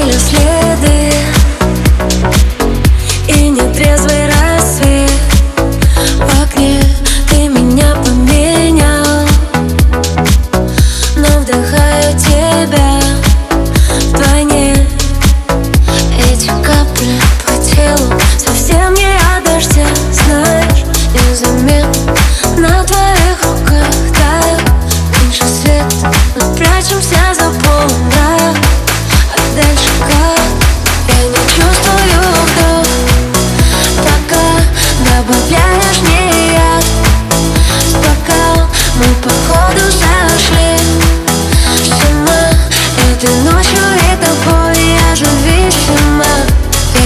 или 0.00 0.12
след 0.12 0.57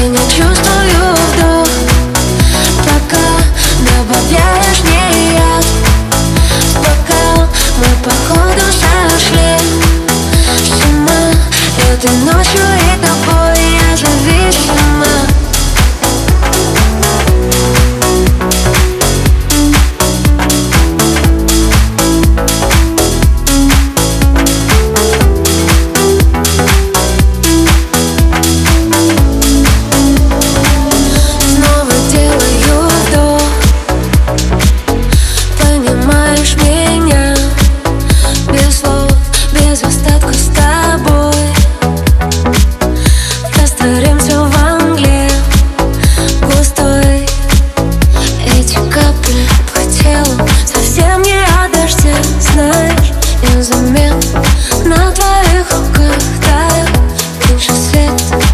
не 0.09 0.19
чувствую 0.19 1.15
вдох 1.15 1.69
Пока 2.79 3.25
добавляешь 3.79 4.83
мне 4.85 5.22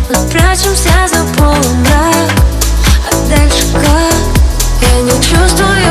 Мы 0.09 0.15
за 1.07 1.23
полумрак 1.37 2.31
А 3.11 3.29
дальше 3.29 3.67
как? 3.75 4.15
Я 4.81 5.03
не 5.03 5.11
чувствую 5.23 5.88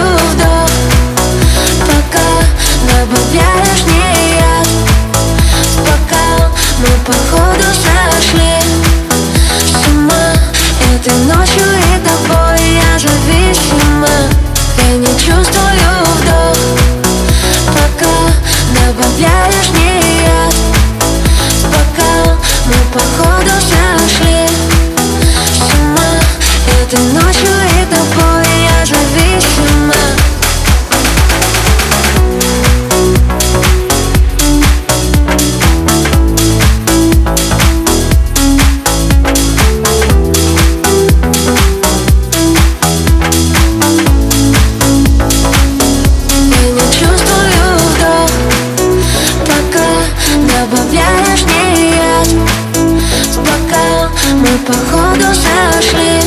походу 54.65 55.33
сошли 55.33 56.21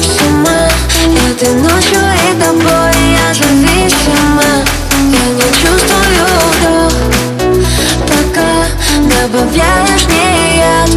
с 0.00 0.22
ума. 0.22 0.68
Этой 1.30 1.54
ночью 1.54 1.98
и 1.98 2.40
тобой 2.40 2.94
я 3.12 3.34
зависима 3.34 4.50
Я 5.10 5.24
не 5.34 5.48
чувствую 5.60 6.26
вдох 6.52 6.96
Пока 8.06 8.50
добавляешь 9.08 10.06
мне 10.06 10.58
яд. 10.58 10.90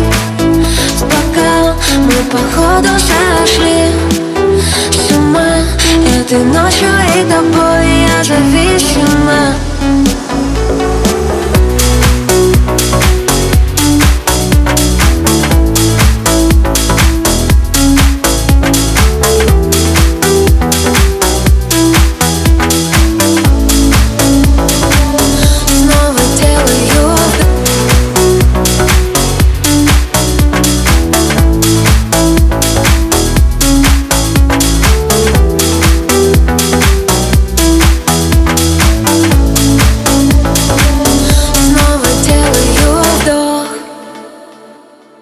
В 0.97 1.03
бокал 1.03 1.75
мы 1.97 2.17
походу 2.31 2.89
сошли 2.99 3.91
с 4.91 5.11
ума. 5.11 5.57
Этой 6.19 6.43
ночью 6.43 6.89
и 7.15 7.23
тобой 7.29 7.74